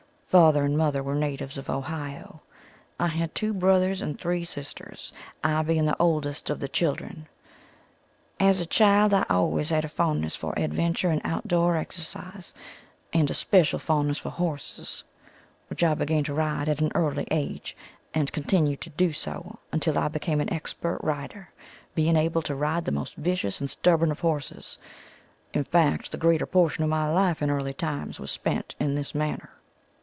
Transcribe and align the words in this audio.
Father 0.31 0.63
and 0.63 0.77
mother 0.77 1.03
were 1.03 1.13
natives 1.15 1.57
of 1.57 1.69
Ohio. 1.69 2.39
I 2.97 3.07
had 3.07 3.35
two 3.35 3.53
brothers 3.53 4.01
and 4.01 4.17
three 4.17 4.45
sisters, 4.45 5.11
I 5.43 5.61
being 5.61 5.83
the 5.85 5.97
oldest 5.99 6.49
of 6.49 6.61
the 6.61 6.69
children. 6.69 7.27
As 8.39 8.61
a 8.61 8.65
child 8.65 9.13
I 9.13 9.25
always 9.29 9.71
had 9.71 9.83
a 9.83 9.89
fondness 9.89 10.37
for 10.37 10.57
adventure 10.57 11.09
and 11.09 11.19
out 11.25 11.49
door 11.49 11.75
exercise 11.75 12.53
and 13.11 13.29
especial 13.29 13.77
fondness 13.77 14.17
for 14.19 14.29
horses 14.29 15.03
which 15.67 15.83
I 15.83 15.95
began 15.95 16.23
to 16.23 16.33
ride 16.33 16.69
at 16.69 16.79
an 16.79 16.93
early 16.95 17.27
age 17.29 17.75
and 18.13 18.31
continued 18.31 18.79
to 18.79 18.89
do 18.91 19.11
so 19.11 19.59
until 19.73 19.97
I 19.97 20.07
became 20.07 20.39
an 20.39 20.53
expert 20.53 20.99
rider 21.03 21.49
being 21.93 22.15
able 22.15 22.41
to 22.43 22.55
ride 22.55 22.85
the 22.85 22.91
most 22.93 23.15
vicious 23.15 23.59
and 23.59 23.69
stubborn 23.69 24.11
of 24.13 24.21
horses, 24.21 24.77
in 25.53 25.65
fact 25.65 26.09
the 26.13 26.17
greater 26.17 26.45
portion 26.45 26.85
of 26.85 26.89
my 26.89 27.11
life 27.11 27.41
in 27.41 27.49
early 27.51 27.73
times 27.73 28.17
was 28.17 28.31
spent 28.31 28.75
in 28.79 28.95
this 28.95 29.13
manner. 29.13 29.49